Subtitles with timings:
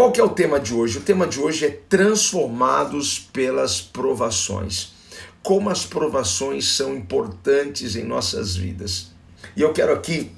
[0.00, 0.96] Qual que é o tema de hoje?
[0.96, 4.94] O tema de hoje é transformados pelas provações.
[5.42, 9.10] Como as provações são importantes em nossas vidas.
[9.54, 10.30] E eu quero aqui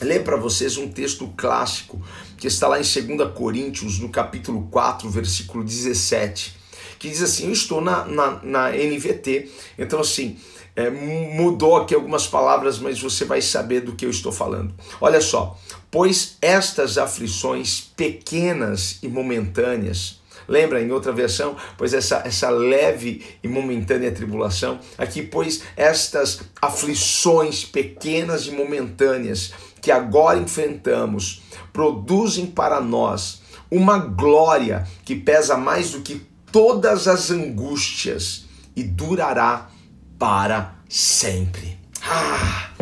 [0.00, 2.00] ler para vocês um texto clássico
[2.38, 6.56] que está lá em 2 Coríntios, no capítulo 4, versículo 17,
[6.98, 10.38] que diz assim: Eu estou na, na, na NVT, então assim,
[10.78, 14.72] é, mudou aqui algumas palavras, mas você vai saber do que eu estou falando.
[15.00, 15.58] Olha só,
[15.90, 23.48] pois estas aflições pequenas e momentâneas, lembra em outra versão, pois essa, essa leve e
[23.48, 31.42] momentânea tribulação, aqui, pois estas aflições pequenas e momentâneas que agora enfrentamos
[31.72, 38.44] produzem para nós uma glória que pesa mais do que todas as angústias
[38.76, 39.70] e durará
[40.18, 41.78] para sempre.
[42.02, 42.72] Ah,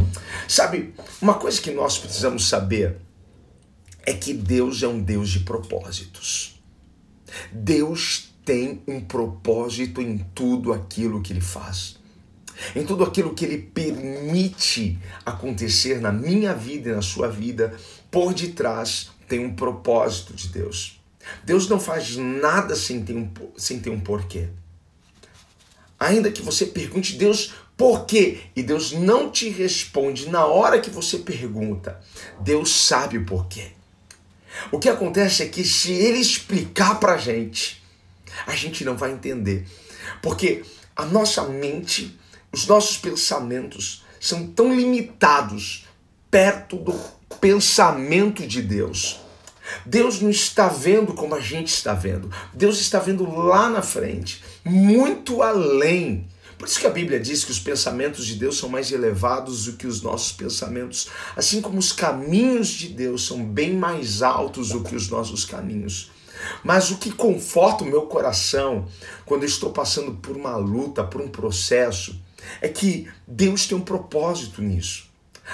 [0.49, 2.97] sabe, uma coisa que nós precisamos saber
[4.05, 6.61] é que Deus é um Deus de propósitos.
[7.53, 11.99] Deus tem um propósito em tudo aquilo que ele faz.
[12.75, 17.77] Em tudo aquilo que ele permite acontecer na minha vida e na sua vida,
[18.11, 21.01] por detrás tem um propósito de Deus.
[21.45, 24.49] Deus não faz nada sem ter um, sem ter um porquê.
[25.99, 28.41] Ainda que você pergunte, Deus, por quê?
[28.55, 32.01] E Deus não te responde na hora que você pergunta.
[32.41, 33.73] Deus sabe o porquê.
[34.71, 37.83] O que acontece é que se ele explicar pra gente,
[38.47, 39.67] a gente não vai entender.
[40.23, 42.19] Porque a nossa mente,
[42.53, 45.87] os nossos pensamentos são tão limitados
[46.31, 46.93] perto do
[47.41, 49.21] pensamento de Deus.
[49.85, 52.31] Deus não está vendo como a gente está vendo.
[52.55, 56.27] Deus está vendo lá na frente, muito além.
[56.59, 59.75] Por isso que a Bíblia diz que os pensamentos de Deus são mais elevados do
[59.75, 64.83] que os nossos pensamentos, assim como os caminhos de Deus são bem mais altos do
[64.83, 66.11] que os nossos caminhos.
[66.65, 68.89] Mas o que conforta o meu coração
[69.25, 72.21] quando eu estou passando por uma luta, por um processo,
[72.61, 75.07] é que Deus tem um propósito nisso.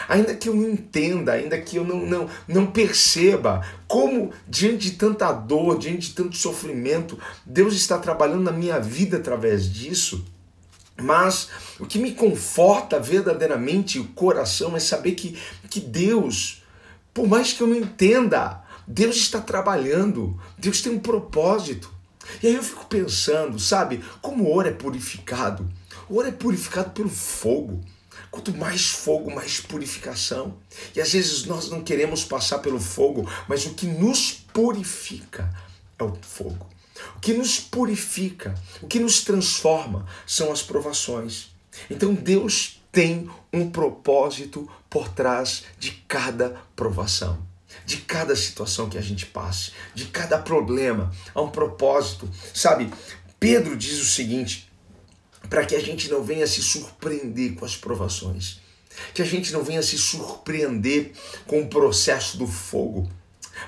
[0.09, 4.93] Ainda que eu não entenda, ainda que eu não, não, não perceba como, diante de
[4.93, 10.25] tanta dor, diante de tanto sofrimento, Deus está trabalhando na minha vida através disso.
[11.01, 11.49] Mas
[11.79, 15.39] o que me conforta verdadeiramente o coração é saber que,
[15.69, 16.63] que Deus,
[17.13, 21.93] por mais que eu não entenda, Deus está trabalhando, Deus tem um propósito.
[22.43, 25.69] E aí eu fico pensando, sabe, como o ouro é purificado?
[26.09, 27.81] O ouro é purificado pelo fogo.
[28.33, 30.57] Quanto mais fogo, mais purificação.
[30.97, 35.55] E às vezes nós não queremos passar pelo fogo, mas o que nos purifica
[35.99, 36.67] é o fogo.
[37.17, 41.51] O que nos purifica, o que nos transforma são as provações.
[41.91, 47.39] Então Deus tem um propósito por trás de cada provação,
[47.85, 51.13] de cada situação que a gente passe, de cada problema.
[51.35, 52.31] Há um propósito.
[52.55, 52.91] Sabe,
[53.39, 54.72] Pedro diz o seguinte:
[55.53, 58.59] para que a gente não venha se surpreender com as provações,
[59.13, 61.13] que a gente não venha se surpreender
[61.47, 63.07] com o processo do fogo,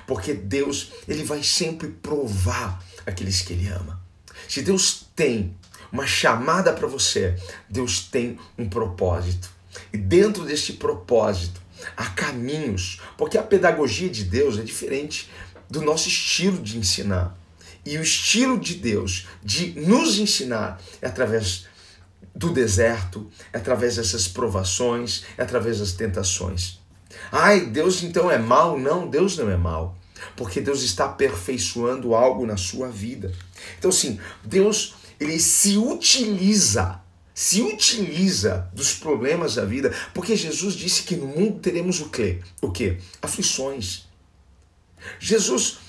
[0.07, 4.01] porque Deus, ele vai sempre provar aqueles que ele ama.
[4.49, 5.55] Se Deus tem
[5.91, 7.37] uma chamada para você,
[7.69, 9.47] Deus tem um propósito.
[9.93, 11.61] E dentro deste propósito,
[11.95, 15.29] há caminhos, porque a pedagogia de Deus é diferente
[15.69, 17.37] do nosso estilo de ensinar.
[17.85, 21.67] E o estilo de Deus de nos ensinar é através
[22.35, 26.79] do deserto, é através dessas provações, é através das tentações.
[27.31, 28.77] Ai, Deus então é mal?
[28.77, 29.97] Não, Deus não é mal.
[30.35, 33.31] Porque Deus está aperfeiçoando algo na sua vida.
[33.77, 36.99] Então, sim, Deus ele se utiliza,
[37.33, 42.41] se utiliza dos problemas da vida, porque Jesus disse que no mundo teremos o quê?
[42.61, 42.97] O quê?
[43.21, 44.05] Aflições.
[45.19, 45.79] Jesus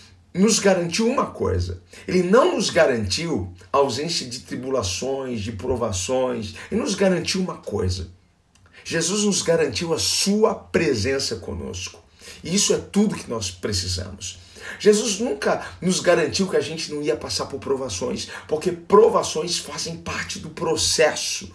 [0.41, 1.83] nos garantiu uma coisa.
[2.06, 6.55] Ele não nos garantiu a ausência de tribulações, de provações.
[6.71, 8.09] Ele nos garantiu uma coisa.
[8.85, 12.00] Jesus nos garantiu a sua presença conosco.
[12.43, 14.38] E isso é tudo que nós precisamos.
[14.79, 19.97] Jesus nunca nos garantiu que a gente não ia passar por provações, porque provações fazem
[19.97, 21.50] parte do processo,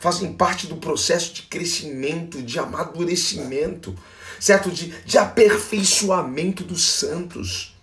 [0.00, 3.94] fazem parte do processo de crescimento, de amadurecimento,
[4.38, 4.70] certo?
[4.70, 7.73] De, de aperfeiçoamento dos santos.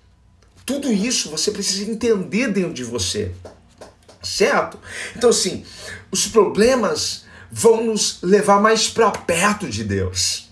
[0.71, 3.33] Tudo isso você precisa entender dentro de você.
[4.23, 4.79] Certo?
[5.13, 5.65] Então, assim,
[6.09, 10.49] os problemas vão nos levar mais para perto de Deus.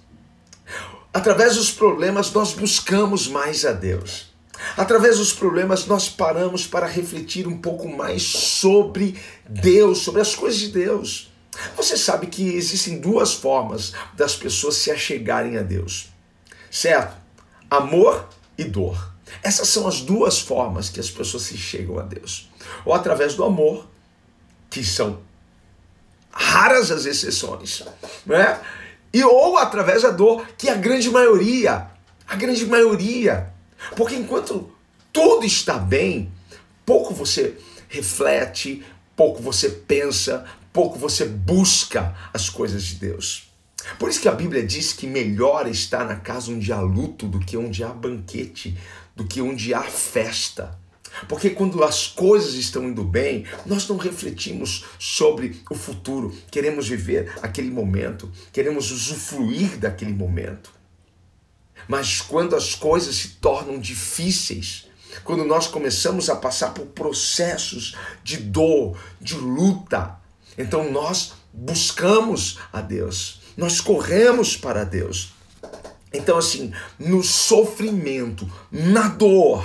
[1.13, 4.33] Através dos problemas, nós buscamos mais a Deus.
[4.75, 9.17] Através dos problemas, nós paramos para refletir um pouco mais sobre
[9.47, 11.31] Deus, sobre as coisas de Deus.
[11.77, 16.09] Você sabe que existem duas formas das pessoas se achegarem a Deus,
[16.69, 17.15] certo?
[17.71, 18.27] Amor
[18.57, 19.17] e dor.
[19.43, 22.49] Essas são as duas formas que as pessoas se chegam a Deus.
[22.85, 23.87] Ou através do amor,
[24.69, 25.19] que são
[26.31, 27.83] raras as exceções,
[28.25, 28.59] né?
[29.11, 31.87] E ou através da dor, que é a grande maioria,
[32.27, 33.51] a grande maioria.
[33.95, 34.71] Porque enquanto
[35.11, 36.31] tudo está bem,
[36.85, 38.85] pouco você reflete,
[39.15, 43.49] pouco você pensa, pouco você busca as coisas de Deus.
[43.97, 47.39] Por isso que a Bíblia diz que melhor estar na casa onde há luto do
[47.39, 48.77] que onde há banquete,
[49.19, 50.79] do que onde há festa.
[51.27, 57.37] Porque quando as coisas estão indo bem, nós não refletimos sobre o futuro, queremos viver
[57.41, 60.71] aquele momento, queremos usufruir daquele momento.
[61.85, 64.87] Mas quando as coisas se tornam difíceis,
[65.25, 70.17] quando nós começamos a passar por processos de dor, de luta,
[70.57, 75.33] então nós buscamos a Deus, nós corremos para Deus.
[76.11, 79.63] Então, assim, no sofrimento, na dor,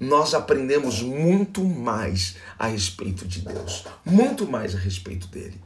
[0.00, 5.60] nós aprendemos muito mais a respeito de Deus, muito mais a respeito dele,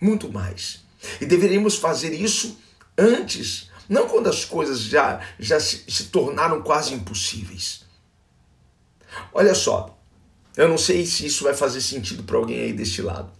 [0.00, 0.82] muito mais.
[1.20, 2.58] E deveríamos fazer isso
[2.98, 7.84] antes, não quando as coisas já, já se, se tornaram quase impossíveis.
[9.32, 9.98] Olha só,
[10.56, 13.30] eu não sei se isso vai fazer sentido para alguém aí deste lado.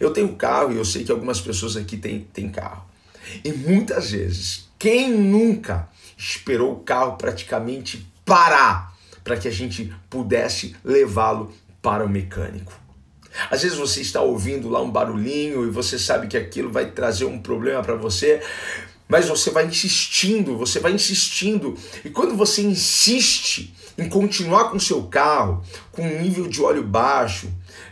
[0.00, 2.88] Eu tenho carro e eu sei que algumas pessoas aqui têm, têm carro.
[3.44, 10.76] E muitas vezes, quem nunca esperou o carro praticamente parar para que a gente pudesse
[10.84, 11.52] levá-lo
[11.82, 12.72] para o mecânico.
[13.50, 17.26] Às vezes você está ouvindo lá um barulhinho e você sabe que aquilo vai trazer
[17.26, 18.42] um problema para você,
[19.08, 21.76] mas você vai insistindo, você vai insistindo.
[22.04, 25.62] E quando você insiste em continuar com seu carro
[25.92, 27.48] com um nível de óleo baixo,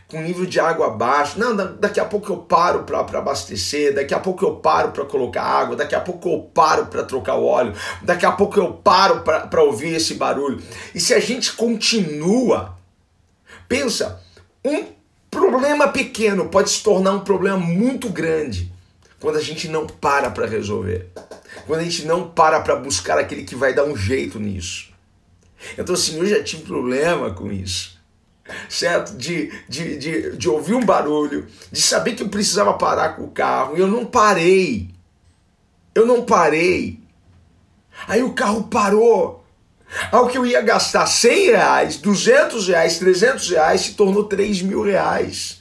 [0.09, 1.39] com nível de água baixo.
[1.39, 5.43] Não, daqui a pouco eu paro para abastecer, daqui a pouco eu paro para colocar
[5.43, 9.23] água, daqui a pouco eu paro para trocar o óleo, daqui a pouco eu paro
[9.23, 10.63] para ouvir esse barulho.
[10.95, 12.77] E se a gente continua,
[13.69, 14.21] pensa,
[14.65, 14.87] um
[15.31, 18.73] problema pequeno pode se tornar um problema muito grande
[19.21, 21.09] quando a gente não para para resolver.
[21.67, 24.93] Quando a gente não para para buscar aquele que vai dar um jeito nisso.
[25.79, 27.94] Então, assim, eu já tive problema com isso
[28.69, 29.17] certo?
[29.17, 33.31] De, de, de, de ouvir um barulho, de saber que eu precisava parar com o
[33.31, 34.91] carro, e eu não parei.
[35.95, 37.01] Eu não parei.
[38.07, 39.45] Aí o carro parou.
[40.11, 44.83] Ao que eu ia gastar 100 reais, 200 reais, 300 reais, se tornou 3 mil
[44.83, 45.61] reais.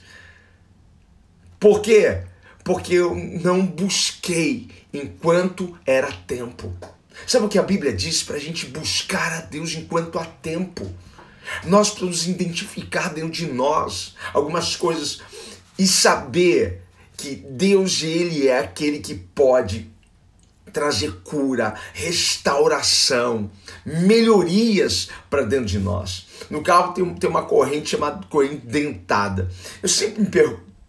[1.60, 2.22] Por quê?
[2.64, 6.74] Porque eu não busquei enquanto era tempo.
[7.26, 10.90] Sabe o que a Bíblia diz para a gente buscar a Deus enquanto há tempo?
[11.64, 15.20] Nós precisamos identificar dentro de nós algumas coisas
[15.78, 16.82] e saber
[17.16, 19.92] que Deus ele é aquele que pode
[20.72, 23.50] trazer cura, restauração,
[23.86, 26.26] melhorias para dentro de nós.
[26.50, 29.48] No carro tem, tem uma corrente chamada corrente dentada.
[29.80, 30.28] Eu sempre me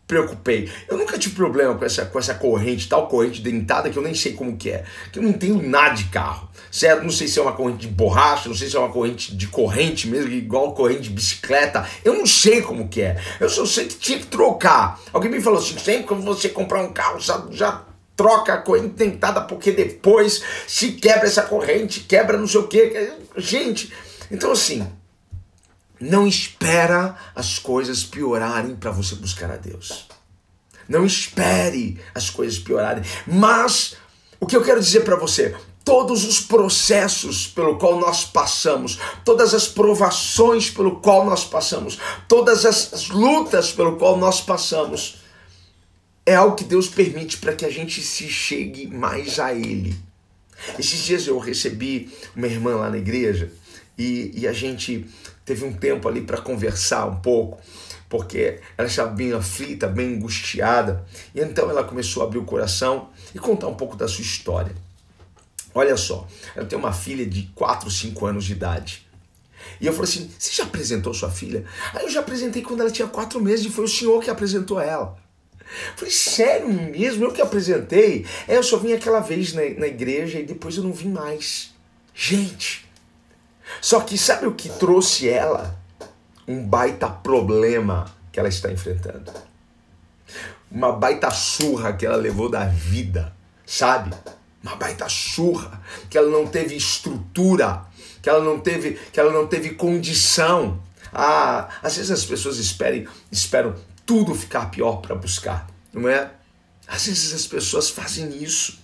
[0.08, 0.72] preocupei.
[0.88, 4.14] Eu nunca tive problema com essa, com essa corrente, tal corrente dentada que eu nem
[4.14, 4.84] sei como que é.
[5.12, 7.04] Que eu não entendo nada de carro, certo?
[7.04, 9.48] Não sei se é uma corrente de borracha, não sei se é uma corrente de
[9.48, 11.88] corrente mesmo, igual corrente de bicicleta.
[12.04, 13.20] Eu não sei como que é.
[13.40, 15.00] Eu só sei que tinha que trocar.
[15.12, 17.84] Alguém me falou assim, sempre quando você comprar um carro, já, já
[18.16, 23.12] troca a corrente dentada, porque depois se quebra essa corrente, quebra não sei o que.
[23.38, 23.92] Gente,
[24.30, 24.88] então assim,
[26.00, 30.08] não espera as coisas piorarem para você buscar a Deus.
[30.88, 33.04] Não espere as coisas piorarem.
[33.26, 33.96] Mas
[34.40, 39.54] o que eu quero dizer para você, todos os processos pelo qual nós passamos, todas
[39.54, 45.18] as provações pelo qual nós passamos, todas as lutas pelo qual nós passamos,
[46.26, 49.96] é algo que Deus permite para que a gente se chegue mais a Ele.
[50.80, 53.52] Esses dias eu recebi uma irmã lá na igreja
[53.98, 55.06] e, e a gente
[55.46, 57.60] teve um tempo ali para conversar um pouco,
[58.10, 63.10] porque ela estava bem aflita, bem angustiada, e então ela começou a abrir o coração
[63.34, 64.76] e contar um pouco da sua história.
[65.74, 69.06] Olha só, ela tem uma filha de 4, 5 anos de idade.
[69.80, 71.66] E eu falei assim: Você já apresentou sua filha?
[71.94, 74.80] Aí eu já apresentei quando ela tinha 4 meses e foi o senhor que apresentou
[74.80, 75.18] ela.
[75.60, 77.26] Eu falei, sério mesmo?
[77.26, 78.26] Eu que apresentei?
[78.48, 81.74] É, eu só vim aquela vez na, na igreja e depois eu não vim mais.
[82.14, 82.85] Gente,
[83.82, 85.78] Só que sabe o que trouxe ela?
[86.48, 89.32] Um baita problema que ela está enfrentando.
[90.70, 93.34] Uma baita surra que ela levou da vida,
[93.66, 94.12] sabe?
[94.62, 97.86] Uma baita surra que ela não teve estrutura,
[98.22, 100.82] que ela não teve, que ela não teve condição.
[101.14, 106.32] Ah, às vezes as pessoas esperem, esperam tudo ficar pior para buscar, não é?
[106.88, 108.80] Às vezes as pessoas fazem isso.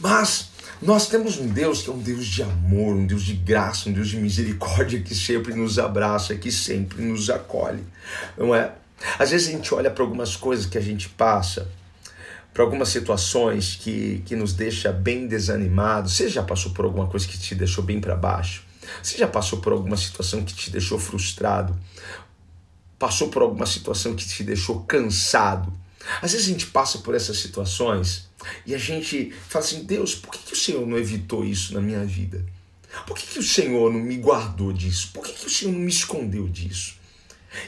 [0.00, 0.50] Mas
[0.82, 3.92] nós temos um Deus que é um Deus de amor, um Deus de graça, um
[3.92, 7.84] Deus de misericórdia que sempre nos abraça, que sempre nos acolhe,
[8.36, 8.72] não é?
[9.16, 11.70] Às vezes a gente olha para algumas coisas que a gente passa,
[12.52, 16.08] para algumas situações que, que nos deixa bem desanimado.
[16.08, 18.64] Você já passou por alguma coisa que te deixou bem para baixo?
[19.02, 21.78] Você já passou por alguma situação que te deixou frustrado?
[22.98, 25.72] Passou por alguma situação que te deixou cansado?
[26.20, 28.28] Às vezes a gente passa por essas situações
[28.66, 31.80] e a gente fala assim: Deus, por que, que o Senhor não evitou isso na
[31.80, 32.44] minha vida?
[33.06, 35.10] Por que, que o Senhor não me guardou disso?
[35.12, 37.00] Por que, que o Senhor não me escondeu disso?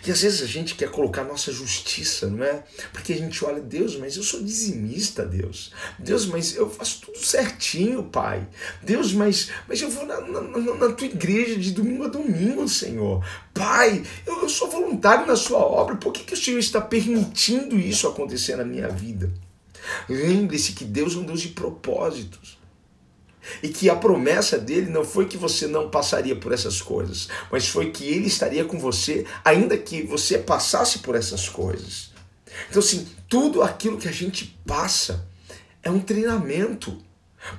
[0.06, 2.62] E às vezes a gente quer colocar nossa justiça, não é?
[2.92, 5.72] Porque a gente olha, Deus, mas eu sou dizimista, Deus.
[5.98, 8.46] Deus, mas eu faço tudo certinho, Pai.
[8.82, 13.24] Deus, mas, mas eu vou na, na, na tua igreja de domingo a domingo, Senhor.
[13.52, 15.96] Pai, eu, eu sou voluntário na sua obra.
[15.96, 19.30] Por que, que o Senhor está permitindo isso acontecer na minha vida?
[20.08, 22.58] Lembre-se que Deus é um Deus de propósitos.
[23.62, 27.68] E que a promessa dele não foi que você não passaria por essas coisas, mas
[27.68, 32.12] foi que ele estaria com você, ainda que você passasse por essas coisas.
[32.70, 35.26] Então, assim, tudo aquilo que a gente passa
[35.82, 36.98] é um treinamento.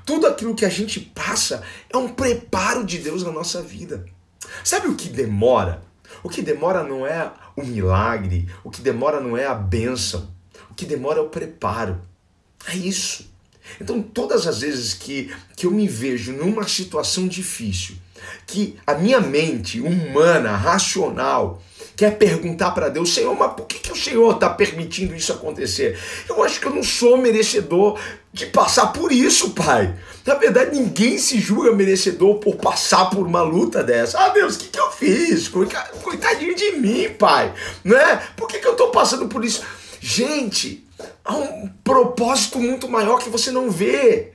[0.06, 4.06] Tudo aquilo que a gente passa é um preparo de Deus na nossa vida.
[4.64, 5.84] Sabe o que demora?
[6.24, 10.34] O que demora não é o milagre, o que demora não é a bênção,
[10.70, 12.02] o que demora é o preparo.
[12.68, 13.30] É isso.
[13.80, 17.96] Então, todas as vezes que, que eu me vejo numa situação difícil,
[18.48, 21.62] que a minha mente humana, racional,
[21.96, 25.98] quer perguntar para Deus, Senhor, mas por que, que o Senhor está permitindo isso acontecer?
[26.28, 28.00] Eu acho que eu não sou merecedor
[28.32, 29.94] de passar por isso, Pai.
[30.26, 34.20] Na verdade, ninguém se julga merecedor por passar por uma luta dessa.
[34.20, 35.48] Ah, Deus, o que, que eu fiz?
[35.48, 37.54] Coitadinho de mim, Pai.
[37.84, 38.22] Né?
[38.36, 39.64] Por que, que eu estou passando por isso?
[40.02, 40.85] Gente,
[41.24, 44.34] Há um propósito muito maior que você não vê.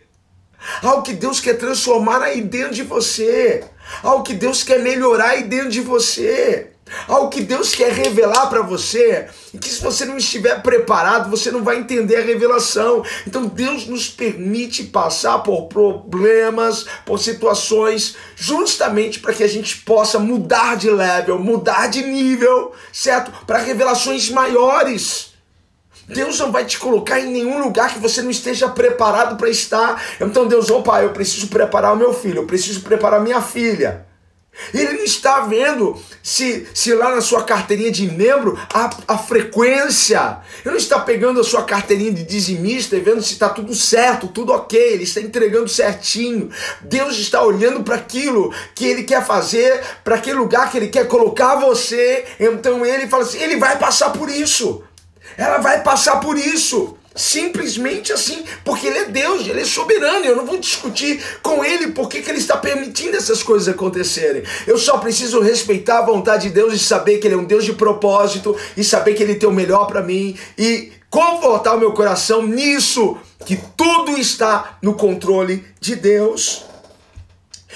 [0.83, 3.65] Algo que Deus quer transformar aí dentro de você.
[4.03, 6.71] Algo que Deus quer melhorar aí dentro de você.
[7.07, 9.29] Algo que Deus quer revelar para você.
[9.55, 13.05] E que se você não estiver preparado, você não vai entender a revelação.
[13.27, 20.19] Então Deus nos permite passar por problemas, por situações, justamente para que a gente possa
[20.19, 23.33] mudar de level, mudar de nível, certo?
[23.47, 25.30] Para revelações maiores.
[26.15, 30.03] Deus não vai te colocar em nenhum lugar que você não esteja preparado para estar.
[30.21, 34.07] Então Deus, opa, eu preciso preparar o meu filho, eu preciso preparar minha filha.
[34.75, 40.39] Ele não está vendo se, se lá na sua carteirinha de membro a, a frequência.
[40.65, 44.29] Ele não está pegando a sua carteirinha de dizimista e vendo se está tudo certo,
[44.29, 44.79] tudo ok.
[44.79, 46.51] Ele está entregando certinho.
[46.83, 51.07] Deus está olhando para aquilo que ele quer fazer, para aquele lugar que ele quer
[51.07, 52.25] colocar você.
[52.39, 54.83] Então ele fala assim: ele vai passar por isso.
[55.37, 56.97] Ela vai passar por isso.
[57.15, 60.25] Simplesmente assim, porque ele é Deus, ele é soberano.
[60.25, 64.45] Eu não vou discutir com ele por que, ele está permitindo essas coisas acontecerem.
[64.67, 67.65] Eu só preciso respeitar a vontade de Deus e saber que ele é um Deus
[67.65, 71.93] de propósito e saber que ele tem o melhor para mim e confortar o meu
[71.93, 76.65] coração nisso, que tudo está no controle de Deus.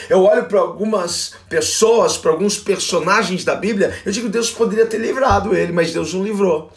[0.09, 4.99] Eu olho para algumas pessoas, para alguns personagens da Bíblia, eu digo Deus poderia ter
[4.99, 6.73] livrado ele, mas Deus não livrou.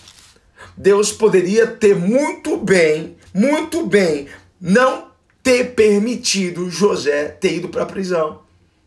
[0.77, 4.27] Deus poderia ter muito bem, muito bem,
[4.61, 5.07] não
[5.41, 8.41] ter permitido José ter ido para a prisão.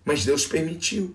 [0.05, 1.15] Mas Deus permitiu.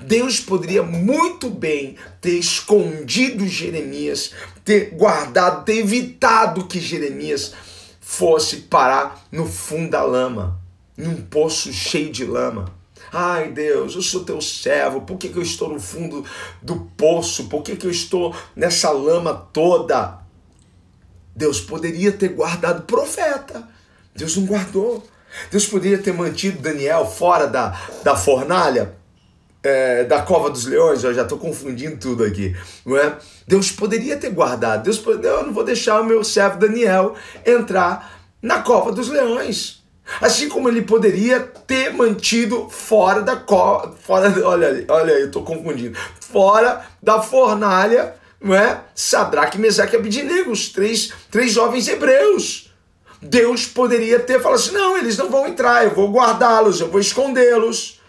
[0.00, 4.32] Deus poderia muito bem ter escondido Jeremias,
[4.64, 7.52] ter guardado, ter evitado que Jeremias
[8.00, 10.60] fosse parar no fundo da lama,
[10.96, 12.66] num poço cheio de lama.
[13.16, 16.24] Ai Deus, eu sou teu servo, por que, que eu estou no fundo
[16.60, 17.48] do poço?
[17.48, 20.18] Por que, que eu estou nessa lama toda?
[21.36, 23.68] Deus poderia ter guardado profeta,
[24.16, 25.00] Deus não guardou.
[25.48, 28.96] Deus poderia ter mantido Daniel fora da, da fornalha,
[29.62, 33.16] é, da cova dos leões, eu já estou confundindo tudo aqui, não é?
[33.46, 37.14] Deus poderia ter guardado, Deus eu não vou deixar o meu servo Daniel
[37.46, 39.83] entrar na cova dos leões.
[40.20, 45.98] Assim como ele poderia ter mantido fora da co fora, olha, olha, eu estou confundindo,
[46.20, 48.82] fora da fornalha, não é?
[48.94, 52.70] Sadraque, Mesaque e Abidnego, os três, três jovens hebreus.
[53.20, 57.00] Deus poderia ter falado assim: não, eles não vão entrar, eu vou guardá-los, eu vou
[57.00, 58.00] escondê-los.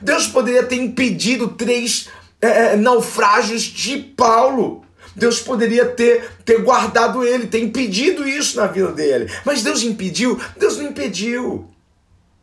[0.00, 2.08] Deus poderia ter impedido três
[2.40, 4.84] é, é, naufrágios de Paulo.
[5.18, 9.30] Deus poderia ter, ter guardado ele, ter impedido isso na vida dele.
[9.44, 10.40] Mas Deus impediu?
[10.56, 11.68] Deus não impediu.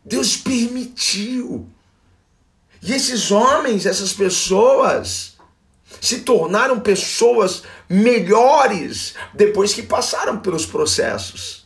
[0.04, 1.68] Deus permitiu.
[2.82, 5.38] E esses homens, essas pessoas,
[6.02, 11.66] se tornaram pessoas melhores depois que passaram pelos processos.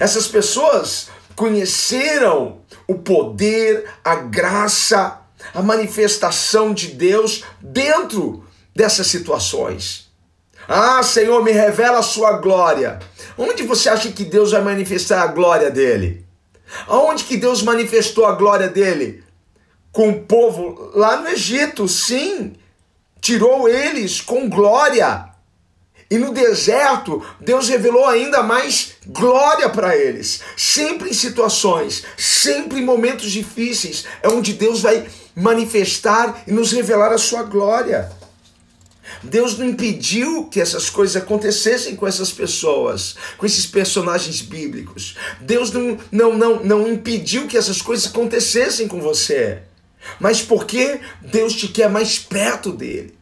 [0.00, 5.20] Essas pessoas conheceram o poder, a graça,
[5.52, 10.03] a manifestação de Deus dentro dessas situações.
[10.68, 12.98] Ah, Senhor, me revela a sua glória.
[13.36, 16.24] Onde você acha que Deus vai manifestar a glória dele?
[16.86, 19.22] Aonde que Deus manifestou a glória dele?
[19.92, 22.54] Com o povo lá no Egito, sim.
[23.20, 25.30] Tirou eles com glória.
[26.10, 30.42] E no deserto, Deus revelou ainda mais glória para eles.
[30.56, 37.12] Sempre em situações, sempre em momentos difíceis, é onde Deus vai manifestar e nos revelar
[37.12, 38.10] a sua glória.
[39.22, 45.16] Deus não impediu que essas coisas acontecessem com essas pessoas, com esses personagens bíblicos.
[45.40, 49.62] Deus não, não, não, não impediu que essas coisas acontecessem com você.
[50.18, 53.14] Mas porque Deus te quer mais perto dele.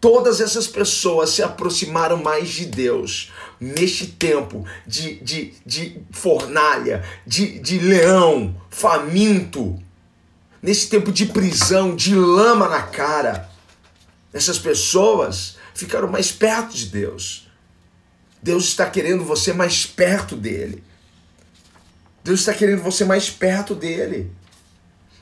[0.00, 7.60] Todas essas pessoas se aproximaram mais de Deus neste tempo de, de, de fornalha, de,
[7.60, 9.80] de leão, faminto,
[10.60, 13.51] nesse tempo de prisão, de lama na cara.
[14.32, 17.48] Essas pessoas ficaram mais perto de Deus.
[18.42, 20.82] Deus está querendo você mais perto dele.
[22.24, 24.30] Deus está querendo você mais perto dele.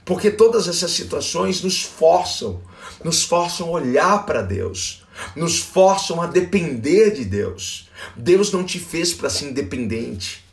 [0.04, 2.62] Porque todas essas situações nos forçam,
[3.04, 5.04] nos forçam a olhar para Deus,
[5.36, 7.88] nos forçam a depender de Deus.
[8.16, 10.44] Deus não te fez para ser independente.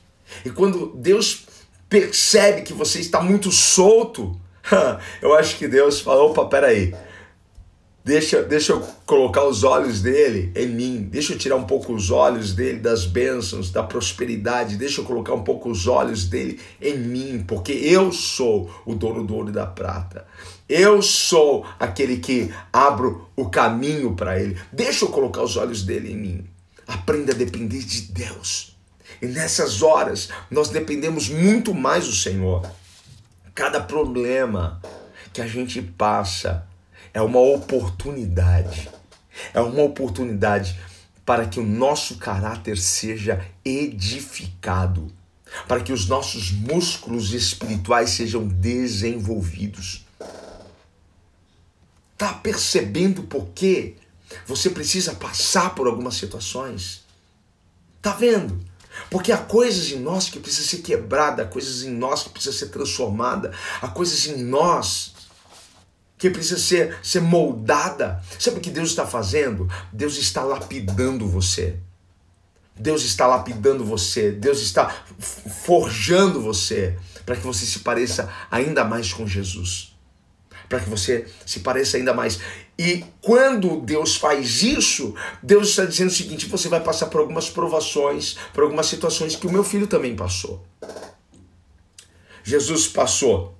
[0.44, 1.46] E quando Deus
[1.90, 4.40] percebe que você está muito solto,
[5.22, 6.94] eu acho que Deus falou: opa, peraí,
[8.08, 11.10] Deixa, deixa eu colocar os olhos dele em mim.
[11.12, 14.78] Deixa eu tirar um pouco os olhos dele das bênçãos, da prosperidade.
[14.78, 19.26] Deixa eu colocar um pouco os olhos dele em mim, porque eu sou o dono
[19.26, 20.26] do ouro e da prata.
[20.70, 24.58] Eu sou aquele que abro o caminho para ele.
[24.72, 26.46] Deixa eu colocar os olhos dele em mim.
[26.88, 28.74] Aprenda a depender de Deus.
[29.22, 32.66] E nessas horas nós dependemos muito mais do Senhor.
[33.54, 34.82] Cada problema
[35.34, 36.66] que a gente passa,
[37.18, 38.92] é uma oportunidade.
[39.52, 40.80] É uma oportunidade
[41.26, 45.12] para que o nosso caráter seja edificado,
[45.68, 50.06] para que os nossos músculos espirituais sejam desenvolvidos.
[52.16, 53.96] Tá percebendo por quê?
[54.46, 57.04] Você precisa passar por algumas situações.
[58.00, 58.64] Tá vendo?
[59.10, 62.60] Porque há coisas em nós que precisam ser quebradas, há coisas em nós que precisam
[62.60, 65.17] ser transformadas, há coisas em nós
[66.18, 68.22] que precisa ser, ser moldada.
[68.40, 69.70] Sabe o que Deus está fazendo?
[69.94, 71.78] Deus está lapidando você.
[72.76, 74.32] Deus está lapidando você.
[74.32, 79.94] Deus está forjando você para que você se pareça ainda mais com Jesus.
[80.68, 82.40] Para que você se pareça ainda mais.
[82.78, 87.50] E quando Deus faz isso, Deus está dizendo o seguinte: você vai passar por algumas
[87.50, 90.66] provações, por algumas situações que o meu filho também passou.
[92.44, 93.58] Jesus passou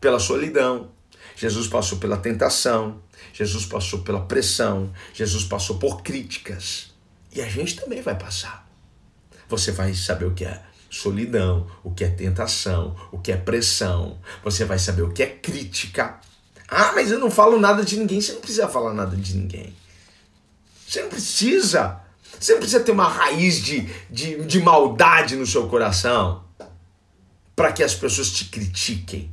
[0.00, 0.90] pela solidão,
[1.36, 3.00] Jesus passou pela tentação,
[3.32, 6.94] Jesus passou pela pressão, Jesus passou por críticas.
[7.32, 8.68] E a gente também vai passar.
[9.48, 14.18] Você vai saber o que é solidão, o que é tentação, o que é pressão.
[14.44, 16.20] Você vai saber o que é crítica.
[16.68, 18.20] Ah, mas eu não falo nada de ninguém.
[18.20, 19.74] Você não precisa falar nada de ninguém.
[20.86, 22.00] Você não precisa.
[22.38, 26.44] Você não precisa ter uma raiz de, de, de maldade no seu coração
[27.56, 29.32] para que as pessoas te critiquem.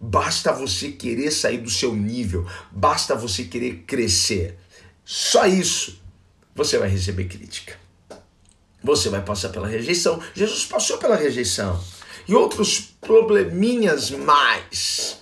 [0.00, 4.58] Basta você querer sair do seu nível, basta você querer crescer.
[5.04, 6.02] Só isso
[6.54, 7.78] você vai receber crítica.
[8.82, 10.20] Você vai passar pela rejeição.
[10.34, 11.82] Jesus passou pela rejeição.
[12.28, 15.18] E outros probleminhas mais.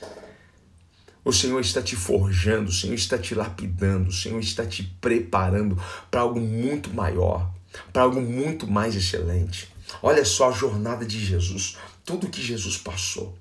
[1.24, 5.80] O Senhor está te forjando, o Senhor está te lapidando, o Senhor está te preparando
[6.10, 7.48] para algo muito maior,
[7.92, 9.68] para algo muito mais excelente.
[10.02, 13.38] Olha só a jornada de Jesus, tudo que Jesus passou.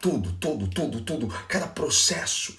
[0.00, 2.56] Tudo, tudo, tudo, tudo, cada processo,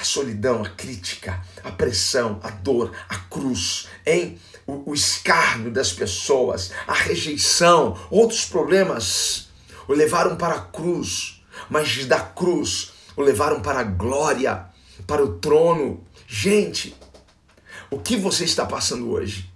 [0.00, 4.38] a solidão, a crítica, a pressão, a dor, a cruz, hein?
[4.64, 9.48] O, o escárnio das pessoas, a rejeição, outros problemas
[9.88, 14.66] o levaram para a cruz, mas da cruz o levaram para a glória,
[15.06, 16.04] para o trono.
[16.26, 16.96] Gente,
[17.90, 19.52] o que você está passando hoje?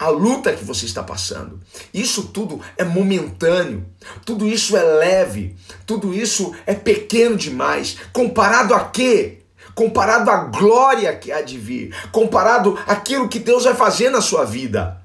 [0.00, 1.60] A luta que você está passando.
[1.92, 3.84] Isso tudo é momentâneo,
[4.24, 7.98] tudo isso é leve, tudo isso é pequeno demais.
[8.10, 9.42] Comparado a quê?
[9.74, 14.44] Comparado à glória que há de vir, comparado àquilo que Deus vai fazer na sua
[14.44, 15.02] vida.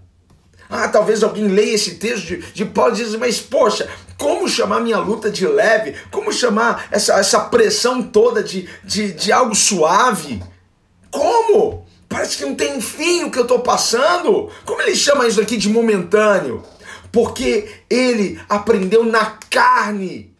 [0.70, 4.80] Ah, talvez alguém leia esse texto de, de Paulo e diz, mas poxa, como chamar
[4.80, 5.94] minha luta de leve?
[6.10, 10.42] Como chamar essa, essa pressão toda de, de, de algo suave?
[11.12, 11.85] Como?
[12.15, 14.49] Parece que não tem fim o que eu estou passando.
[14.63, 16.63] Como ele chama isso aqui de momentâneo?
[17.12, 20.34] Porque ele aprendeu na carne.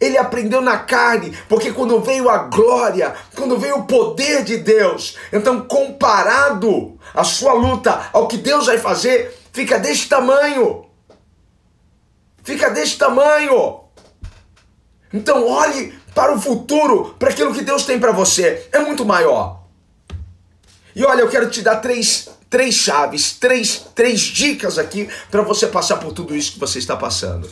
[0.00, 5.16] Ele aprendeu na carne, porque quando veio a glória, quando veio o poder de Deus,
[5.32, 10.84] então comparado a sua luta ao que Deus vai fazer, fica desse tamanho.
[12.42, 13.84] Fica desse tamanho.
[15.12, 18.68] Então olhe para o futuro, para aquilo que Deus tem para você.
[18.72, 19.57] É muito maior.
[20.98, 25.68] E olha, eu quero te dar três, três chaves, três, três dicas aqui para você
[25.68, 27.48] passar por tudo isso que você está passando.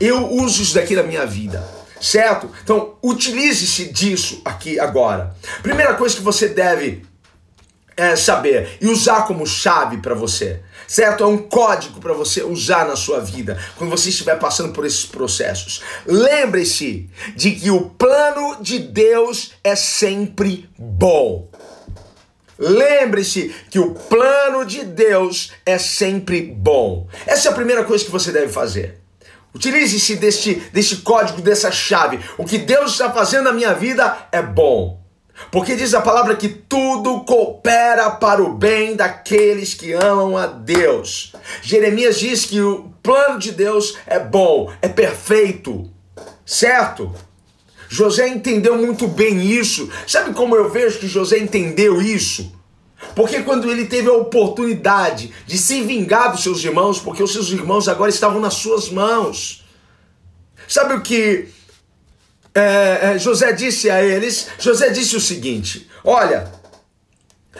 [0.00, 1.68] Eu uso isso daqui na minha vida,
[2.00, 2.48] certo?
[2.62, 5.34] Então, utilize-se disso aqui agora.
[5.64, 7.04] Primeira coisa que você deve
[7.96, 11.24] é, saber e usar como chave para você, certo?
[11.24, 15.04] É um código para você usar na sua vida quando você estiver passando por esses
[15.04, 15.82] processos.
[16.06, 21.48] Lembre-se de que o plano de Deus é sempre bom.
[22.58, 27.06] Lembre-se que o plano de Deus é sempre bom.
[27.26, 29.00] Essa é a primeira coisa que você deve fazer.
[29.54, 32.20] Utilize-se deste, deste código, dessa chave.
[32.36, 35.00] O que Deus está fazendo na minha vida é bom.
[35.50, 41.32] Porque diz a palavra que tudo coopera para o bem daqueles que amam a Deus.
[41.62, 45.90] Jeremias diz que o plano de Deus é bom, é perfeito,
[46.44, 47.14] certo?
[47.88, 49.90] José entendeu muito bem isso.
[50.06, 52.52] Sabe como eu vejo que José entendeu isso?
[53.14, 57.50] Porque quando ele teve a oportunidade de se vingar dos seus irmãos, porque os seus
[57.50, 59.64] irmãos agora estavam nas suas mãos.
[60.66, 61.48] Sabe o que
[62.54, 64.48] é, é, José disse a eles?
[64.58, 66.50] José disse o seguinte: Olha,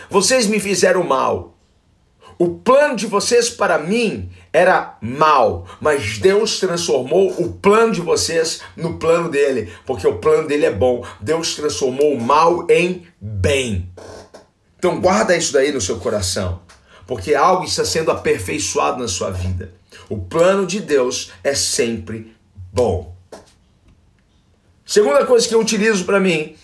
[0.09, 1.59] vocês me fizeram mal.
[2.39, 8.61] O plano de vocês para mim era mal, mas Deus transformou o plano de vocês
[8.77, 11.05] no plano dele, porque o plano dele é bom.
[11.21, 13.91] Deus transformou o mal em bem.
[14.79, 16.61] Então guarda isso daí no seu coração,
[17.07, 19.73] porque algo está sendo aperfeiçoado na sua vida.
[20.09, 22.35] O plano de Deus é sempre
[22.73, 23.17] bom.
[24.85, 26.55] Segunda coisa que eu utilizo para mim,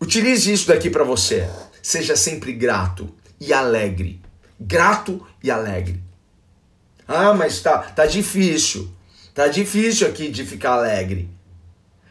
[0.00, 1.48] utilize isso daqui para você.
[1.82, 4.22] Seja sempre grato e alegre.
[4.58, 6.02] Grato e alegre.
[7.06, 8.90] Ah, mas tá, tá difícil.
[9.34, 11.28] Tá difícil aqui de ficar alegre.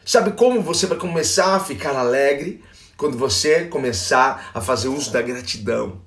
[0.04, 2.62] Sabe como você vai começar a ficar alegre?
[2.96, 6.02] Quando você começar a fazer uso da gratidão.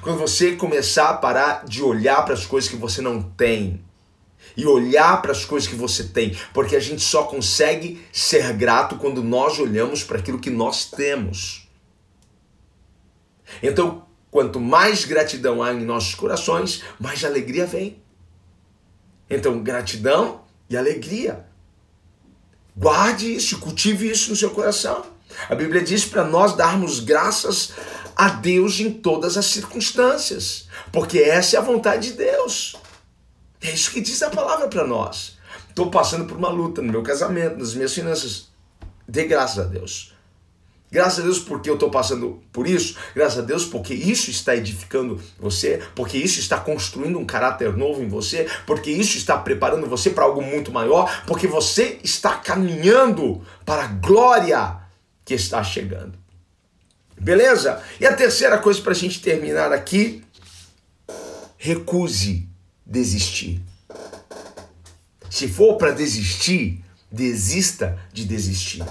[0.00, 3.84] Quando você começar a parar de olhar para as coisas que você não tem
[4.56, 8.96] e olhar para as coisas que você tem, porque a gente só consegue ser grato
[8.96, 11.68] quando nós olhamos para aquilo que nós temos.
[13.62, 18.02] Então, quanto mais gratidão há em nossos corações, mais alegria vem.
[19.28, 21.46] Então, gratidão e alegria.
[22.76, 25.04] Guarde isso, cultive isso no seu coração.
[25.48, 27.72] A Bíblia diz para nós darmos graças
[28.16, 32.76] a Deus em todas as circunstâncias, porque essa é a vontade de Deus.
[33.60, 35.38] É isso que diz a palavra para nós.
[35.68, 38.48] Estou passando por uma luta no meu casamento, nas minhas finanças.
[39.06, 40.14] Dê graças a Deus.
[40.90, 42.96] Graças a Deus porque eu estou passando por isso.
[43.14, 48.02] Graças a Deus porque isso está edificando você, porque isso está construindo um caráter novo
[48.02, 53.42] em você, porque isso está preparando você para algo muito maior, porque você está caminhando
[53.66, 54.76] para a glória
[55.24, 56.18] que está chegando.
[57.20, 57.82] Beleza?
[58.00, 60.24] E a terceira coisa para a gente terminar aqui:
[61.58, 62.48] recuse
[62.86, 63.60] desistir.
[65.28, 68.82] Se for para desistir, desista de desistir.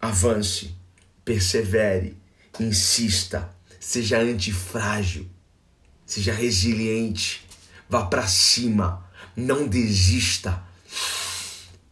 [0.00, 0.74] Avance,
[1.24, 2.16] persevere,
[2.60, 5.28] insista, seja antifrágil,
[6.04, 7.46] seja resiliente,
[7.88, 9.04] vá para cima,
[9.36, 10.62] não desista.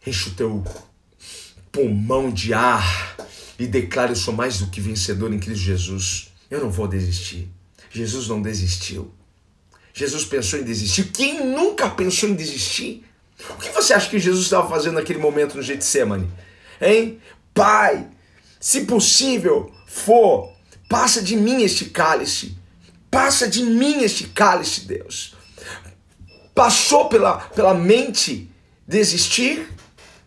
[0.05, 0.63] Enche o teu
[1.71, 3.17] pulmão de ar
[3.59, 6.31] e declare: Eu sou mais do que vencedor em Cristo Jesus.
[6.49, 7.49] Eu não vou desistir.
[7.91, 9.13] Jesus não desistiu.
[9.93, 11.05] Jesus pensou em desistir.
[11.05, 13.05] Quem nunca pensou em desistir?
[13.49, 16.29] O que você acha que Jesus estava fazendo naquele momento no Getsemane?
[16.81, 17.19] Hein?
[17.55, 18.05] Pai,
[18.59, 20.53] se possível for,
[20.89, 22.57] passa de mim este cálice.
[23.09, 25.35] Passa de mim este cálice, Deus.
[26.53, 28.51] Passou pela, pela mente
[28.87, 29.67] desistir,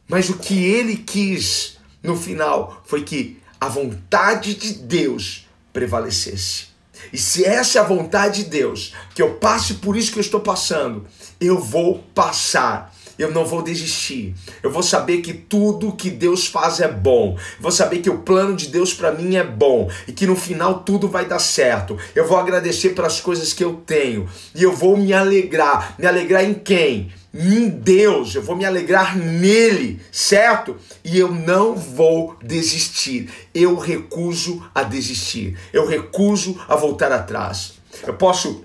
[0.09, 6.69] mas o que ele quis no final foi que a vontade de Deus prevalecesse.
[7.13, 10.23] E se essa é a vontade de Deus, que eu passe por isso que eu
[10.23, 11.07] estou passando,
[11.41, 12.95] eu vou passar.
[13.19, 14.35] Eu não vou desistir.
[14.63, 17.37] Eu vou saber que tudo que Deus faz é bom.
[17.59, 20.81] vou saber que o plano de Deus para mim é bom e que no final
[20.81, 21.99] tudo vai dar certo.
[22.15, 25.95] Eu vou agradecer pelas coisas que eu tenho e eu vou me alegrar.
[25.99, 27.11] Me alegrar em quem?
[27.35, 30.77] em Deus, eu vou me alegrar nele, certo?
[31.05, 33.31] E eu não vou desistir.
[33.55, 35.57] Eu recuso a desistir.
[35.73, 37.75] Eu recuso a voltar atrás.
[38.07, 38.65] Eu posso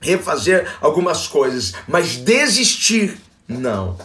[0.00, 3.16] refazer algumas coisas, mas desistir,
[3.52, 3.96] não.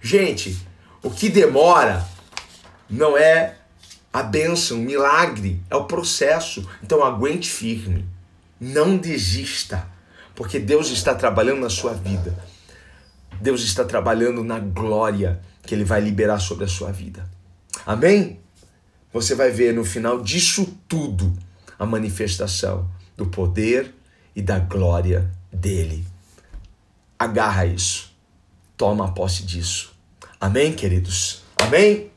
[0.00, 0.56] Gente,
[1.02, 2.06] o que demora
[2.88, 3.56] não é
[4.12, 6.68] a bênção, o milagre, é o processo.
[6.82, 8.04] Então aguente firme.
[8.60, 9.86] Não desista,
[10.34, 12.36] porque Deus está trabalhando na sua vida.
[13.40, 17.28] Deus está trabalhando na glória que Ele vai liberar sobre a sua vida.
[17.84, 18.38] Amém?
[19.12, 21.32] Você vai ver no final disso tudo
[21.78, 23.92] a manifestação do poder
[24.34, 26.06] e da glória dele.
[27.18, 28.13] Agarra isso.
[28.76, 29.92] Toma posse disso.
[30.40, 31.42] Amém, queridos?
[31.56, 32.13] Amém?